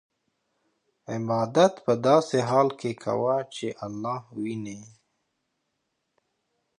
عبادت 1.13 1.73
په 1.85 1.93
داسې 2.07 2.37
حال 2.49 2.69
کې 2.79 2.91
کوه 3.03 3.35
چې 3.55 3.67
الله 3.85 4.19
وینې. 4.41 4.81